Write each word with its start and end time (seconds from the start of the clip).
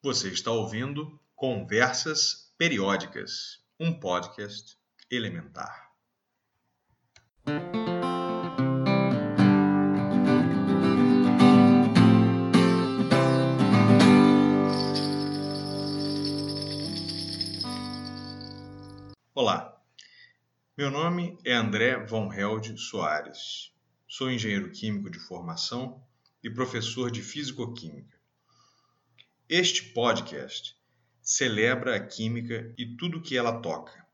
Você 0.00 0.28
está 0.28 0.52
ouvindo 0.52 1.20
Conversas 1.34 2.54
Periódicas, 2.56 3.58
um 3.80 3.92
podcast 3.92 4.78
elementar. 5.10 5.90
Olá, 19.34 19.82
meu 20.76 20.92
nome 20.92 21.36
é 21.44 21.54
André 21.54 22.06
Von 22.06 22.32
Held 22.32 22.78
Soares. 22.78 23.72
Sou 24.06 24.30
engenheiro 24.30 24.70
químico 24.70 25.10
de 25.10 25.18
formação 25.18 26.00
e 26.40 26.48
professor 26.48 27.10
de 27.10 27.20
físico-química. 27.20 28.17
Este 29.50 29.82
podcast 29.82 30.76
celebra 31.22 31.96
a 31.96 32.00
química 32.00 32.70
e 32.76 32.84
tudo 32.84 33.22
que 33.22 33.34
ela 33.34 33.62
toca. 33.62 34.06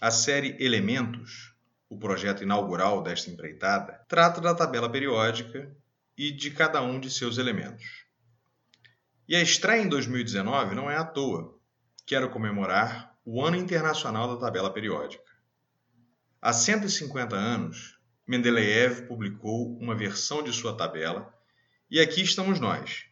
A 0.00 0.10
série 0.10 0.56
Elementos, 0.58 1.54
o 1.90 1.98
projeto 1.98 2.42
inaugural 2.42 3.02
desta 3.02 3.30
empreitada, 3.30 4.02
trata 4.08 4.40
da 4.40 4.54
tabela 4.54 4.90
periódica 4.90 5.70
e 6.16 6.30
de 6.30 6.50
cada 6.50 6.80
um 6.80 6.98
de 6.98 7.10
seus 7.10 7.36
elementos. 7.36 8.06
E 9.28 9.36
a 9.36 9.42
estreia 9.42 9.82
em 9.82 9.90
2019 9.90 10.74
não 10.74 10.90
é 10.90 10.96
à 10.96 11.04
toa. 11.04 11.54
Quero 12.06 12.30
comemorar 12.30 13.14
o 13.26 13.44
Ano 13.44 13.58
Internacional 13.58 14.26
da 14.26 14.40
Tabela 14.40 14.72
Periódica. 14.72 15.30
Há 16.40 16.54
150 16.54 17.36
anos, 17.36 17.98
Mendeleev 18.26 19.02
publicou 19.02 19.76
uma 19.78 19.94
versão 19.94 20.42
de 20.42 20.50
sua 20.50 20.74
tabela 20.74 21.30
e 21.90 22.00
aqui 22.00 22.22
estamos 22.22 22.58
nós, 22.58 23.04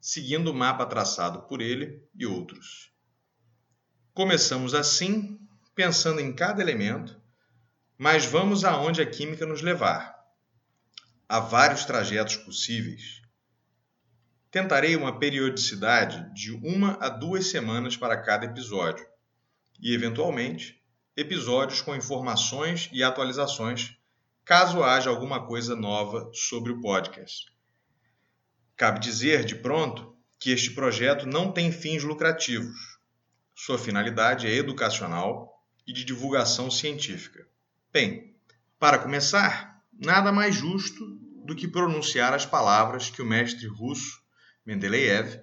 seguindo 0.00 0.50
o 0.50 0.54
mapa 0.54 0.86
traçado 0.86 1.42
por 1.42 1.60
ele 1.60 2.02
e 2.14 2.26
outros. 2.26 2.92
Começamos 4.14 4.74
assim, 4.74 5.38
pensando 5.74 6.20
em 6.20 6.32
cada 6.32 6.62
elemento, 6.62 7.20
mas 7.96 8.24
vamos 8.24 8.64
aonde 8.64 9.02
a 9.02 9.06
química 9.06 9.46
nos 9.46 9.62
levar. 9.62 10.16
Há 11.28 11.40
vários 11.40 11.84
trajetos 11.84 12.36
possíveis. 12.36 13.22
Tentarei 14.50 14.96
uma 14.96 15.18
periodicidade 15.18 16.32
de 16.32 16.52
uma 16.52 16.94
a 17.00 17.08
duas 17.08 17.50
semanas 17.50 17.96
para 17.96 18.20
cada 18.22 18.46
episódio 18.46 19.06
e, 19.80 19.92
eventualmente, 19.92 20.82
episódios 21.16 21.80
com 21.80 21.94
informações 21.94 22.88
e 22.92 23.02
atualizações, 23.02 23.96
caso 24.44 24.82
haja 24.82 25.10
alguma 25.10 25.46
coisa 25.46 25.76
nova 25.76 26.30
sobre 26.32 26.72
o 26.72 26.80
podcast. 26.80 27.57
Cabe 28.78 29.00
dizer, 29.00 29.44
de 29.44 29.56
pronto, 29.56 30.16
que 30.38 30.52
este 30.52 30.70
projeto 30.70 31.26
não 31.26 31.50
tem 31.50 31.72
fins 31.72 32.04
lucrativos. 32.04 32.96
Sua 33.52 33.76
finalidade 33.76 34.46
é 34.46 34.54
educacional 34.54 35.60
e 35.84 35.92
de 35.92 36.04
divulgação 36.04 36.70
científica. 36.70 37.44
Bem, 37.92 38.36
para 38.78 39.00
começar, 39.00 39.82
nada 39.92 40.30
mais 40.30 40.54
justo 40.54 41.04
do 41.44 41.56
que 41.56 41.66
pronunciar 41.66 42.32
as 42.32 42.46
palavras 42.46 43.10
que 43.10 43.20
o 43.20 43.26
mestre 43.26 43.66
russo 43.66 44.22
Mendeleev 44.64 45.40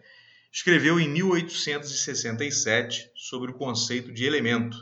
escreveu 0.50 0.97
em 0.97 1.09
1867 1.09 3.11
sobre 3.17 3.52
o 3.52 3.56
conceito 3.56 4.13
de 4.13 4.23
elemento, 4.23 4.78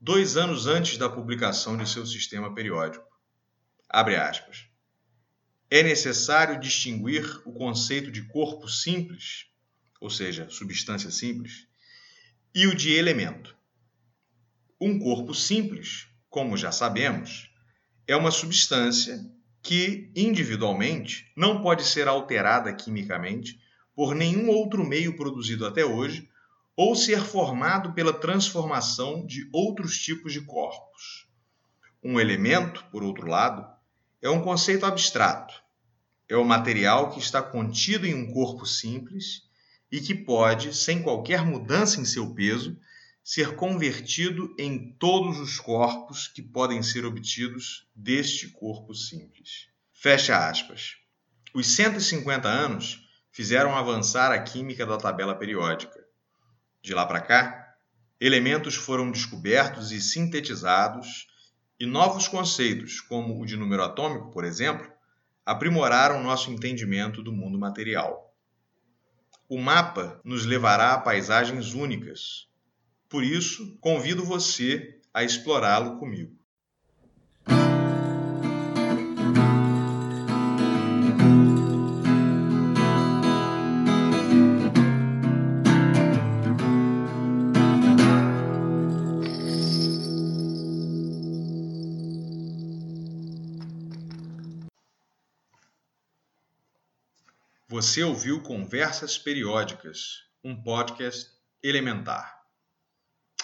dois 0.00 0.38
anos 0.38 0.66
antes 0.66 0.96
da 0.96 1.10
publicação 1.10 1.76
de 1.76 1.86
seu 1.86 2.06
sistema 2.06 2.54
periódico. 2.54 3.04
Abre 3.90 4.16
aspas 4.16 4.72
é 5.70 5.82
necessário 5.82 6.60
distinguir 6.60 7.24
o 7.44 7.52
conceito 7.52 8.10
de 8.10 8.22
corpo 8.22 8.68
simples, 8.68 9.46
ou 10.00 10.10
seja, 10.10 10.48
substância 10.50 11.10
simples, 11.10 11.66
e 12.54 12.66
o 12.66 12.74
de 12.74 12.92
elemento. 12.92 13.56
Um 14.80 14.98
corpo 14.98 15.34
simples, 15.34 16.06
como 16.28 16.56
já 16.56 16.70
sabemos, 16.70 17.50
é 18.06 18.14
uma 18.14 18.30
substância 18.30 19.24
que, 19.62 20.10
individualmente, 20.14 21.32
não 21.34 21.62
pode 21.62 21.84
ser 21.84 22.06
alterada 22.06 22.72
quimicamente 22.72 23.58
por 23.94 24.14
nenhum 24.14 24.50
outro 24.50 24.86
meio 24.86 25.16
produzido 25.16 25.66
até 25.66 25.84
hoje 25.84 26.28
ou 26.76 26.94
ser 26.94 27.20
formado 27.20 27.92
pela 27.92 28.12
transformação 28.12 29.24
de 29.24 29.48
outros 29.52 29.98
tipos 29.98 30.32
de 30.32 30.40
corpos. 30.42 31.26
Um 32.02 32.20
elemento, 32.20 32.84
por 32.90 33.02
outro 33.02 33.26
lado, 33.26 33.66
é 34.24 34.30
um 34.30 34.40
conceito 34.40 34.86
abstrato, 34.86 35.54
é 36.26 36.34
o 36.34 36.46
material 36.46 37.10
que 37.10 37.18
está 37.18 37.42
contido 37.42 38.06
em 38.06 38.14
um 38.14 38.32
corpo 38.32 38.64
simples 38.64 39.42
e 39.92 40.00
que 40.00 40.14
pode, 40.14 40.74
sem 40.74 41.02
qualquer 41.02 41.44
mudança 41.44 42.00
em 42.00 42.06
seu 42.06 42.34
peso, 42.34 42.74
ser 43.22 43.54
convertido 43.54 44.54
em 44.58 44.92
todos 44.98 45.38
os 45.38 45.60
corpos 45.60 46.26
que 46.26 46.40
podem 46.40 46.82
ser 46.82 47.04
obtidos 47.04 47.86
deste 47.94 48.48
corpo 48.48 48.94
simples. 48.94 49.68
Fecha 49.92 50.48
aspas. 50.48 50.96
Os 51.52 51.66
150 51.74 52.48
anos 52.48 53.06
fizeram 53.30 53.76
avançar 53.76 54.32
a 54.32 54.42
química 54.42 54.86
da 54.86 54.96
tabela 54.96 55.34
periódica. 55.34 56.02
De 56.80 56.94
lá 56.94 57.04
para 57.04 57.20
cá, 57.20 57.76
elementos 58.18 58.74
foram 58.74 59.10
descobertos 59.10 59.92
e 59.92 60.00
sintetizados, 60.00 61.26
e 61.78 61.86
novos 61.86 62.28
conceitos, 62.28 63.00
como 63.00 63.40
o 63.40 63.46
de 63.46 63.56
número 63.56 63.82
atômico, 63.82 64.30
por 64.30 64.44
exemplo, 64.44 64.90
aprimoraram 65.44 66.22
nosso 66.22 66.50
entendimento 66.50 67.22
do 67.22 67.32
mundo 67.32 67.58
material. 67.58 68.34
O 69.48 69.58
mapa 69.58 70.20
nos 70.24 70.46
levará 70.46 70.94
a 70.94 71.00
paisagens 71.00 71.74
únicas. 71.74 72.48
Por 73.08 73.22
isso, 73.22 73.76
convido 73.80 74.24
você 74.24 75.00
a 75.12 75.22
explorá-lo 75.22 75.98
comigo. 75.98 76.36
Você 97.74 98.04
ouviu 98.04 98.40
Conversas 98.40 99.18
Periódicas, 99.18 100.22
um 100.44 100.54
podcast 100.54 101.28
elementar. 101.60 102.40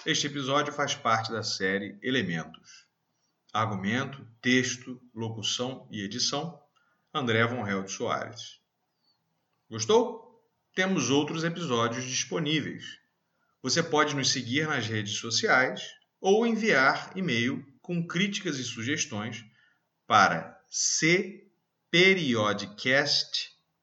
Este 0.05 0.27
episódio 0.27 0.71
faz 0.71 0.95
parte 0.95 1.33
da 1.33 1.43
série 1.43 1.99
Elementos. 2.01 2.85
Argumento, 3.51 4.25
texto, 4.41 5.01
locução 5.13 5.85
e 5.91 6.01
edição, 6.01 6.57
André 7.13 7.45
Von 7.45 7.67
Held 7.67 7.91
Soares. 7.91 8.61
Gostou? 9.69 10.41
Temos 10.73 11.09
outros 11.09 11.43
episódios 11.43 12.05
disponíveis. 12.05 12.85
Você 13.61 13.83
pode 13.83 14.15
nos 14.15 14.31
seguir 14.31 14.65
nas 14.65 14.87
redes 14.87 15.17
sociais 15.17 15.93
ou 16.21 16.47
enviar 16.47 17.11
e-mail 17.17 17.67
com 17.81 18.07
críticas 18.07 18.57
e 18.59 18.63
sugestões 18.63 19.43
para 20.07 20.57
cperiodcast.com 20.69 23.60